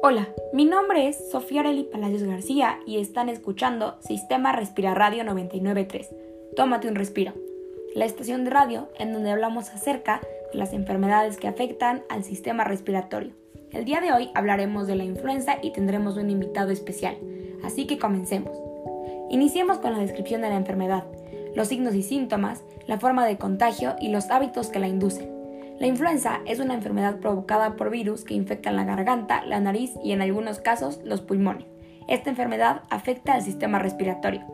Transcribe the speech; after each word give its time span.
Hola, 0.00 0.28
mi 0.52 0.64
nombre 0.64 1.08
es 1.08 1.30
Sofía 1.30 1.60
Areli 1.60 1.82
Palacios 1.82 2.22
García 2.22 2.78
y 2.86 2.98
están 2.98 3.28
escuchando 3.28 3.96
Sistema 4.00 4.52
Respira 4.52 4.94
Radio 4.94 5.24
993. 5.24 6.08
Tómate 6.54 6.86
un 6.86 6.94
respiro. 6.94 7.32
La 7.96 8.04
estación 8.04 8.44
de 8.44 8.50
radio 8.50 8.88
en 9.00 9.12
donde 9.12 9.32
hablamos 9.32 9.70
acerca 9.70 10.20
de 10.52 10.58
las 10.58 10.72
enfermedades 10.72 11.36
que 11.36 11.48
afectan 11.48 12.04
al 12.08 12.22
sistema 12.22 12.62
respiratorio. 12.62 13.32
El 13.72 13.84
día 13.84 14.00
de 14.00 14.12
hoy 14.12 14.30
hablaremos 14.34 14.86
de 14.86 14.94
la 14.94 15.02
influenza 15.02 15.56
y 15.62 15.72
tendremos 15.72 16.16
un 16.16 16.30
invitado 16.30 16.70
especial, 16.70 17.16
así 17.64 17.88
que 17.88 17.98
comencemos. 17.98 18.56
Iniciemos 19.30 19.78
con 19.78 19.92
la 19.92 19.98
descripción 19.98 20.42
de 20.42 20.50
la 20.50 20.56
enfermedad, 20.56 21.06
los 21.56 21.66
signos 21.66 21.96
y 21.96 22.04
síntomas, 22.04 22.62
la 22.86 23.00
forma 23.00 23.26
de 23.26 23.36
contagio 23.36 23.96
y 24.00 24.10
los 24.10 24.30
hábitos 24.30 24.68
que 24.68 24.78
la 24.78 24.86
inducen. 24.86 25.37
La 25.80 25.86
influenza 25.86 26.40
es 26.44 26.58
una 26.58 26.74
enfermedad 26.74 27.20
provocada 27.20 27.76
por 27.76 27.90
virus 27.90 28.24
que 28.24 28.34
infectan 28.34 28.74
la 28.74 28.84
garganta, 28.84 29.44
la 29.44 29.60
nariz 29.60 29.92
y 30.02 30.10
en 30.10 30.22
algunos 30.22 30.58
casos 30.58 31.00
los 31.04 31.20
pulmones. 31.20 31.66
Esta 32.08 32.30
enfermedad 32.30 32.82
afecta 32.90 33.34
al 33.34 33.42
sistema 33.42 33.78
respiratorio. 33.78 34.44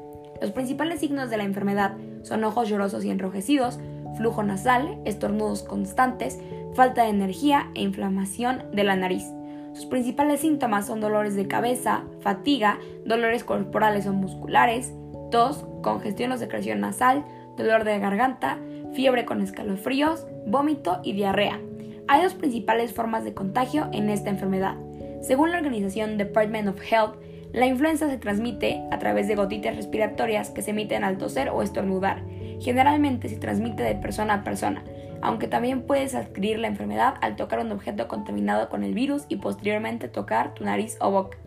Los 0.42 0.50
principales 0.50 1.00
signos 1.00 1.30
de 1.30 1.38
la 1.38 1.44
enfermedad 1.44 1.96
son 2.24 2.44
ojos 2.44 2.68
llorosos 2.68 3.06
y 3.06 3.10
enrojecidos, 3.10 3.78
flujo 4.18 4.42
nasal, 4.42 4.98
estornudos 5.06 5.62
constantes, 5.62 6.40
falta 6.74 7.04
de 7.04 7.10
energía 7.10 7.70
e 7.74 7.80
inflamación 7.80 8.64
de 8.72 8.84
la 8.84 8.96
nariz. 8.96 9.24
Sus 9.72 9.86
principales 9.86 10.40
síntomas 10.40 10.86
son 10.86 11.00
dolores 11.00 11.34
de 11.36 11.48
cabeza, 11.48 12.02
fatiga, 12.20 12.78
dolores 13.06 13.44
corporales 13.44 14.06
o 14.06 14.12
musculares, 14.12 14.92
tos, 15.30 15.64
congestión 15.82 16.32
o 16.32 16.36
secreción 16.36 16.80
nasal, 16.80 17.24
dolor 17.56 17.84
de 17.84 17.98
garganta, 17.98 18.58
fiebre 18.94 19.24
con 19.24 19.42
escalofríos, 19.42 20.26
vómito 20.46 21.00
y 21.02 21.12
diarrea. 21.12 21.60
Hay 22.06 22.22
dos 22.22 22.34
principales 22.34 22.92
formas 22.92 23.24
de 23.24 23.34
contagio 23.34 23.88
en 23.92 24.08
esta 24.08 24.30
enfermedad. 24.30 24.76
Según 25.22 25.50
la 25.50 25.58
organización 25.58 26.16
Department 26.16 26.68
of 26.68 26.80
Health, 26.80 27.16
la 27.52 27.66
influenza 27.66 28.08
se 28.08 28.18
transmite 28.18 28.82
a 28.90 28.98
través 28.98 29.28
de 29.28 29.36
gotitas 29.36 29.76
respiratorias 29.76 30.50
que 30.50 30.62
se 30.62 30.70
emiten 30.70 31.04
al 31.04 31.18
toser 31.18 31.50
o 31.50 31.62
estornudar. 31.62 32.22
Generalmente 32.60 33.28
se 33.28 33.36
transmite 33.36 33.82
de 33.82 33.94
persona 33.94 34.34
a 34.34 34.44
persona, 34.44 34.84
aunque 35.22 35.48
también 35.48 35.82
puedes 35.82 36.14
adquirir 36.14 36.58
la 36.58 36.68
enfermedad 36.68 37.14
al 37.20 37.36
tocar 37.36 37.60
un 37.60 37.72
objeto 37.72 38.08
contaminado 38.08 38.68
con 38.68 38.84
el 38.84 38.92
virus 38.92 39.24
y 39.28 39.36
posteriormente 39.36 40.08
tocar 40.08 40.54
tu 40.54 40.64
nariz 40.64 40.96
o 41.00 41.10
boca. 41.10 41.38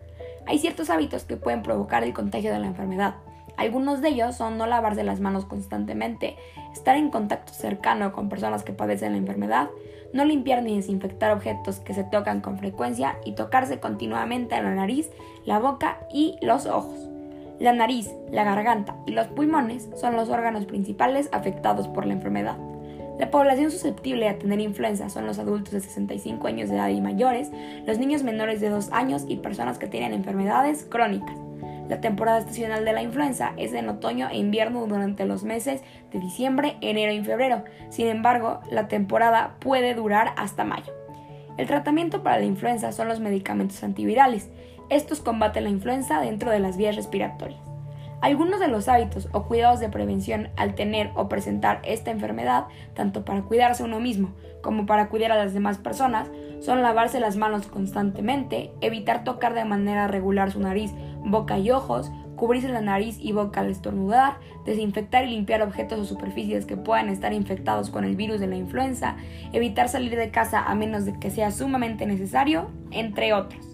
Hay 0.46 0.58
ciertos 0.58 0.88
hábitos 0.90 1.24
que 1.24 1.36
pueden 1.36 1.62
provocar 1.62 2.04
el 2.04 2.14
contagio 2.14 2.52
de 2.52 2.58
la 2.58 2.66
enfermedad. 2.66 3.16
Algunos 3.58 4.00
de 4.00 4.10
ellos 4.10 4.36
son 4.36 4.56
no 4.56 4.66
lavarse 4.66 5.02
las 5.02 5.18
manos 5.18 5.44
constantemente, 5.44 6.36
estar 6.72 6.96
en 6.96 7.10
contacto 7.10 7.52
cercano 7.52 8.12
con 8.12 8.28
personas 8.28 8.62
que 8.62 8.72
padecen 8.72 9.12
la 9.12 9.18
enfermedad, 9.18 9.68
no 10.12 10.24
limpiar 10.24 10.62
ni 10.62 10.76
desinfectar 10.76 11.32
objetos 11.32 11.80
que 11.80 11.92
se 11.92 12.04
tocan 12.04 12.40
con 12.40 12.56
frecuencia 12.56 13.18
y 13.24 13.32
tocarse 13.32 13.80
continuamente 13.80 14.62
la 14.62 14.74
nariz, 14.74 15.10
la 15.44 15.58
boca 15.58 15.98
y 16.14 16.38
los 16.40 16.66
ojos. 16.66 17.10
La 17.58 17.72
nariz, 17.72 18.08
la 18.30 18.44
garganta 18.44 18.94
y 19.06 19.10
los 19.10 19.26
pulmones 19.26 19.90
son 19.96 20.14
los 20.14 20.28
órganos 20.28 20.64
principales 20.64 21.28
afectados 21.32 21.88
por 21.88 22.06
la 22.06 22.12
enfermedad. 22.12 22.56
La 23.18 23.32
población 23.32 23.72
susceptible 23.72 24.28
a 24.28 24.38
tener 24.38 24.60
influenza 24.60 25.08
son 25.08 25.26
los 25.26 25.40
adultos 25.40 25.72
de 25.72 25.80
65 25.80 26.46
años 26.46 26.68
de 26.68 26.76
edad 26.76 26.90
y 26.90 27.00
mayores, 27.00 27.50
los 27.84 27.98
niños 27.98 28.22
menores 28.22 28.60
de 28.60 28.68
2 28.68 28.92
años 28.92 29.24
y 29.26 29.38
personas 29.38 29.78
que 29.78 29.88
tienen 29.88 30.12
enfermedades 30.12 30.86
crónicas. 30.88 31.47
La 31.88 32.00
temporada 32.02 32.38
estacional 32.38 32.84
de 32.84 32.92
la 32.92 33.02
influenza 33.02 33.52
es 33.56 33.72
en 33.72 33.88
otoño 33.88 34.28
e 34.30 34.36
invierno 34.36 34.86
durante 34.86 35.24
los 35.24 35.42
meses 35.42 35.82
de 36.12 36.20
diciembre, 36.20 36.76
enero 36.82 37.12
y 37.12 37.24
febrero. 37.24 37.64
Sin 37.88 38.08
embargo, 38.08 38.60
la 38.70 38.88
temporada 38.88 39.56
puede 39.58 39.94
durar 39.94 40.34
hasta 40.36 40.64
mayo. 40.64 40.92
El 41.56 41.66
tratamiento 41.66 42.22
para 42.22 42.38
la 42.38 42.44
influenza 42.44 42.92
son 42.92 43.08
los 43.08 43.20
medicamentos 43.20 43.82
antivirales. 43.82 44.50
Estos 44.90 45.20
combaten 45.20 45.64
la 45.64 45.70
influenza 45.70 46.20
dentro 46.20 46.50
de 46.50 46.60
las 46.60 46.76
vías 46.76 46.94
respiratorias. 46.94 47.67
Algunos 48.20 48.58
de 48.58 48.66
los 48.68 48.88
hábitos 48.88 49.28
o 49.32 49.44
cuidados 49.44 49.78
de 49.78 49.88
prevención 49.88 50.48
al 50.56 50.74
tener 50.74 51.10
o 51.14 51.28
presentar 51.28 51.80
esta 51.84 52.10
enfermedad, 52.10 52.66
tanto 52.94 53.24
para 53.24 53.42
cuidarse 53.42 53.84
uno 53.84 54.00
mismo 54.00 54.32
como 54.60 54.86
para 54.86 55.08
cuidar 55.08 55.30
a 55.30 55.36
las 55.36 55.54
demás 55.54 55.78
personas, 55.78 56.28
son 56.60 56.82
lavarse 56.82 57.20
las 57.20 57.36
manos 57.36 57.68
constantemente, 57.68 58.72
evitar 58.80 59.22
tocar 59.22 59.54
de 59.54 59.64
manera 59.64 60.08
regular 60.08 60.50
su 60.50 60.58
nariz, 60.58 60.92
boca 61.24 61.58
y 61.58 61.70
ojos, 61.70 62.10
cubrirse 62.34 62.68
la 62.68 62.80
nariz 62.80 63.18
y 63.20 63.32
boca 63.32 63.60
al 63.60 63.70
estornudar, 63.70 64.38
desinfectar 64.64 65.24
y 65.24 65.30
limpiar 65.30 65.62
objetos 65.62 66.00
o 66.00 66.04
superficies 66.04 66.66
que 66.66 66.76
puedan 66.76 67.08
estar 67.08 67.32
infectados 67.32 67.90
con 67.90 68.04
el 68.04 68.16
virus 68.16 68.40
de 68.40 68.48
la 68.48 68.56
influenza, 68.56 69.16
evitar 69.52 69.88
salir 69.88 70.16
de 70.16 70.30
casa 70.30 70.62
a 70.62 70.74
menos 70.74 71.04
de 71.04 71.18
que 71.18 71.30
sea 71.30 71.52
sumamente 71.52 72.06
necesario, 72.06 72.70
entre 72.90 73.32
otros. 73.32 73.67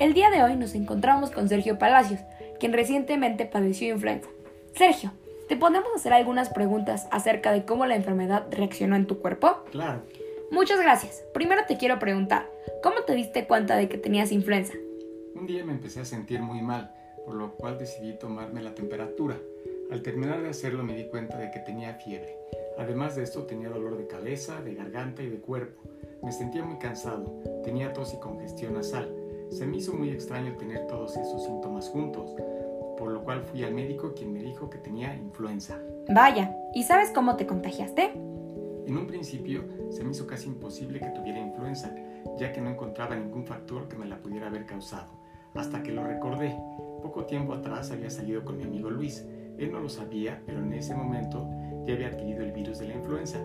El 0.00 0.12
día 0.12 0.28
de 0.30 0.42
hoy 0.42 0.56
nos 0.56 0.74
encontramos 0.74 1.30
con 1.30 1.48
Sergio 1.48 1.78
Palacios, 1.78 2.20
quien 2.58 2.72
recientemente 2.72 3.46
padeció 3.46 3.94
influenza. 3.94 4.28
Sergio, 4.74 5.12
¿te 5.48 5.56
podemos 5.56 5.88
hacer 5.94 6.12
algunas 6.12 6.48
preguntas 6.48 7.06
acerca 7.12 7.52
de 7.52 7.64
cómo 7.64 7.86
la 7.86 7.94
enfermedad 7.94 8.46
reaccionó 8.50 8.96
en 8.96 9.06
tu 9.06 9.20
cuerpo? 9.20 9.62
Claro. 9.70 10.02
Muchas 10.50 10.80
gracias. 10.80 11.22
Primero 11.32 11.62
te 11.68 11.76
quiero 11.76 12.00
preguntar, 12.00 12.50
¿cómo 12.82 13.02
te 13.06 13.14
diste 13.14 13.46
cuenta 13.46 13.76
de 13.76 13.88
que 13.88 13.96
tenías 13.96 14.32
influenza? 14.32 14.74
Un 15.36 15.46
día 15.46 15.64
me 15.64 15.72
empecé 15.72 16.00
a 16.00 16.04
sentir 16.04 16.40
muy 16.40 16.60
mal, 16.60 16.92
por 17.24 17.34
lo 17.36 17.52
cual 17.52 17.78
decidí 17.78 18.18
tomarme 18.18 18.62
la 18.62 18.74
temperatura. 18.74 19.38
Al 19.92 20.02
terminar 20.02 20.42
de 20.42 20.48
hacerlo 20.48 20.82
me 20.82 20.96
di 20.96 21.04
cuenta 21.04 21.38
de 21.38 21.52
que 21.52 21.60
tenía 21.60 21.94
fiebre. 21.94 22.36
Además 22.78 23.14
de 23.14 23.22
esto 23.22 23.44
tenía 23.44 23.68
dolor 23.68 23.96
de 23.96 24.08
cabeza, 24.08 24.60
de 24.60 24.74
garganta 24.74 25.22
y 25.22 25.28
de 25.28 25.38
cuerpo. 25.38 25.82
Me 26.22 26.32
sentía 26.32 26.64
muy 26.64 26.78
cansado, 26.78 27.40
tenía 27.62 27.92
tos 27.92 28.12
y 28.12 28.18
congestión 28.18 28.74
nasal. 28.74 29.23
Se 29.50 29.66
me 29.66 29.76
hizo 29.76 29.92
muy 29.92 30.10
extraño 30.10 30.56
tener 30.56 30.86
todos 30.86 31.16
esos 31.16 31.44
síntomas 31.44 31.88
juntos, 31.88 32.34
por 32.98 33.10
lo 33.10 33.22
cual 33.24 33.42
fui 33.42 33.62
al 33.64 33.74
médico 33.74 34.14
quien 34.14 34.32
me 34.32 34.42
dijo 34.42 34.70
que 34.70 34.78
tenía 34.78 35.14
influenza. 35.14 35.78
Vaya, 36.08 36.56
¿y 36.74 36.82
sabes 36.82 37.10
cómo 37.10 37.36
te 37.36 37.46
contagiaste? 37.46 38.12
En 38.86 38.98
un 38.98 39.06
principio 39.06 39.64
se 39.90 40.04
me 40.04 40.10
hizo 40.10 40.26
casi 40.26 40.48
imposible 40.48 41.00
que 41.00 41.10
tuviera 41.10 41.38
influenza, 41.38 41.94
ya 42.38 42.52
que 42.52 42.60
no 42.60 42.70
encontraba 42.70 43.16
ningún 43.16 43.46
factor 43.46 43.88
que 43.88 43.96
me 43.96 44.06
la 44.06 44.18
pudiera 44.18 44.48
haber 44.48 44.66
causado. 44.66 45.12
Hasta 45.54 45.82
que 45.82 45.92
lo 45.92 46.04
recordé, 46.04 46.56
poco 47.00 47.24
tiempo 47.24 47.54
atrás 47.54 47.90
había 47.92 48.10
salido 48.10 48.44
con 48.44 48.56
mi 48.58 48.64
amigo 48.64 48.90
Luis. 48.90 49.24
Él 49.56 49.70
no 49.70 49.80
lo 49.80 49.88
sabía, 49.88 50.42
pero 50.46 50.58
en 50.58 50.72
ese 50.72 50.94
momento 50.94 51.48
ya 51.86 51.94
había 51.94 52.08
adquirido 52.08 52.42
el 52.42 52.52
virus 52.52 52.78
de 52.78 52.88
la 52.88 52.94
influenza, 52.94 53.38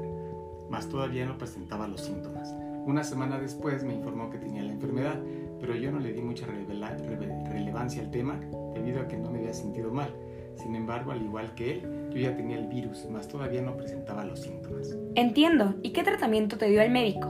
mas 0.70 0.90
todavía 0.90 1.26
no 1.26 1.38
presentaba 1.38 1.88
los 1.88 2.02
síntomas. 2.02 2.54
Una 2.86 3.04
semana 3.04 3.40
después 3.40 3.84
me 3.84 3.94
informó 3.94 4.30
que 4.30 4.40
tenía 4.40 4.64
la 4.64 4.72
enfermedad, 4.72 5.20
pero 5.60 5.76
yo 5.76 5.92
no 5.92 6.00
le 6.00 6.14
di 6.14 6.22
mucha 6.22 6.46
relevancia 6.46 8.02
al 8.02 8.12
tema 8.12 8.40
debido 8.74 9.02
a 9.02 9.08
que 9.08 9.18
no 9.18 9.32
me 9.32 9.40
había 9.40 9.54
sentido 9.54 9.92
mal. 9.92 10.14
Sin 10.56 10.76
embargo, 10.76 11.12
al 11.12 11.22
igual 11.22 11.54
que 11.56 11.72
él, 11.72 12.10
yo 12.12 12.18
ya 12.18 12.36
tenía 12.36 12.58
el 12.58 12.68
virus, 12.68 13.08
mas 13.10 13.28
todavía 13.28 13.62
no 13.62 13.78
presentaba 13.78 14.26
los 14.26 14.42
síntomas. 14.42 14.96
Entiendo. 15.16 15.76
¿Y 15.84 15.92
qué 15.92 16.04
tratamiento 16.04 16.58
te 16.58 16.70
dio 16.70 16.82
el 16.82 16.92
médico? 16.92 17.30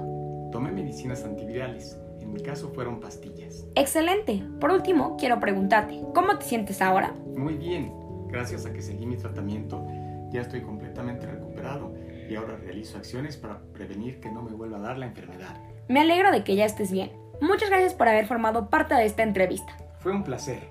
Tomé 0.51 0.71
medicinas 0.71 1.23
antivirales. 1.23 1.97
En 2.21 2.33
mi 2.33 2.41
caso 2.41 2.69
fueron 2.69 2.99
pastillas. 2.99 3.67
Excelente. 3.75 4.43
Por 4.59 4.71
último, 4.71 5.15
quiero 5.17 5.39
preguntarte, 5.39 6.01
¿cómo 6.13 6.37
te 6.37 6.45
sientes 6.45 6.81
ahora? 6.81 7.13
Muy 7.35 7.55
bien. 7.55 7.91
Gracias 8.27 8.65
a 8.65 8.73
que 8.73 8.81
seguí 8.81 9.05
mi 9.05 9.17
tratamiento, 9.17 9.85
ya 10.31 10.41
estoy 10.41 10.61
completamente 10.61 11.25
recuperado 11.25 11.93
y 12.29 12.35
ahora 12.35 12.57
realizo 12.57 12.97
acciones 12.97 13.37
para 13.37 13.59
prevenir 13.73 14.19
que 14.19 14.31
no 14.31 14.43
me 14.43 14.51
vuelva 14.51 14.77
a 14.77 14.81
dar 14.81 14.97
la 14.97 15.07
enfermedad. 15.07 15.57
Me 15.87 16.01
alegro 16.01 16.31
de 16.31 16.43
que 16.43 16.55
ya 16.55 16.65
estés 16.65 16.91
bien. 16.91 17.09
Muchas 17.41 17.69
gracias 17.69 17.93
por 17.93 18.07
haber 18.07 18.25
formado 18.25 18.69
parte 18.69 18.95
de 18.95 19.05
esta 19.05 19.23
entrevista. 19.23 19.77
Fue 19.99 20.11
un 20.11 20.23
placer. 20.23 20.69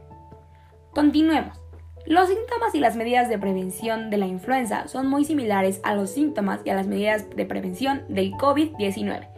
Continuemos. 0.92 1.58
Los 2.06 2.28
síntomas 2.28 2.74
y 2.74 2.80
las 2.80 2.96
medidas 2.96 3.28
de 3.28 3.38
prevención 3.38 4.08
de 4.08 4.16
la 4.16 4.26
influenza 4.26 4.88
son 4.88 5.08
muy 5.08 5.26
similares 5.26 5.80
a 5.82 5.94
los 5.94 6.10
síntomas 6.10 6.60
y 6.64 6.70
a 6.70 6.74
las 6.74 6.86
medidas 6.86 7.28
de 7.28 7.44
prevención 7.44 8.04
del 8.08 8.32
COVID-19. 8.32 9.28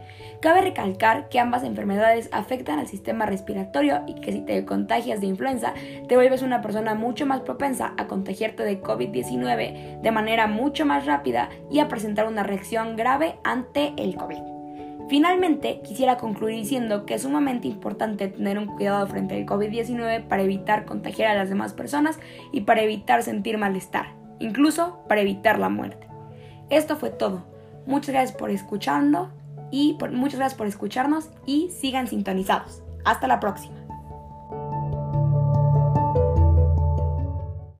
Cabe 0.41 0.61
recalcar 0.61 1.27
que 1.29 1.39
ambas 1.39 1.63
enfermedades 1.63 2.29
afectan 2.31 2.79
al 2.79 2.87
sistema 2.87 3.25
respiratorio 3.25 4.03
y 4.07 4.15
que 4.15 4.31
si 4.31 4.41
te 4.41 4.63
contagias 4.65 5.19
de 5.19 5.27
influenza, 5.27 5.73
te 6.07 6.15
vuelves 6.15 6.41
una 6.41 6.61
persona 6.61 6.95
mucho 6.95 7.25
más 7.25 7.41
propensa 7.41 7.93
a 7.97 8.07
contagiarte 8.07 8.63
de 8.63 8.81
COVID-19 8.81 10.01
de 10.01 10.11
manera 10.11 10.47
mucho 10.47 10.85
más 10.85 11.05
rápida 11.05 11.49
y 11.69 11.79
a 11.79 11.87
presentar 11.87 12.25
una 12.25 12.43
reacción 12.43 12.95
grave 12.95 13.37
ante 13.43 13.93
el 13.97 14.15
COVID. 14.15 14.60
Finalmente, 15.11 15.81
quisiera 15.83 16.15
concluir 16.15 16.55
diciendo 16.55 17.05
que 17.05 17.15
es 17.15 17.23
sumamente 17.23 17.67
importante 17.67 18.29
tener 18.29 18.57
un 18.57 18.67
cuidado 18.67 19.05
frente 19.07 19.35
al 19.35 19.45
COVID-19 19.45 20.25
para 20.25 20.41
evitar 20.41 20.85
contagiar 20.85 21.31
a 21.31 21.35
las 21.35 21.49
demás 21.49 21.73
personas 21.73 22.17
y 22.53 22.61
para 22.61 22.81
evitar 22.81 23.21
sentir 23.21 23.57
malestar, 23.57 24.15
incluso 24.39 25.03
para 25.09 25.19
evitar 25.19 25.59
la 25.59 25.67
muerte. 25.67 26.07
Esto 26.69 26.95
fue 26.95 27.09
todo. 27.09 27.43
Muchas 27.85 28.11
gracias 28.11 28.37
por 28.37 28.51
escuchando 28.51 29.33
y 29.69 29.97
muchas 30.13 30.39
gracias 30.39 30.57
por 30.57 30.67
escucharnos 30.67 31.29
y 31.45 31.69
sigan 31.71 32.07
sintonizados. 32.07 32.81
Hasta 33.03 33.27
la 33.27 33.41
próxima. 33.41 33.80